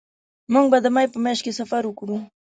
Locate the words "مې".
0.95-1.05